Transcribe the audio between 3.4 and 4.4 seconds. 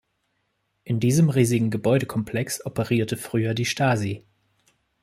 die Stasi.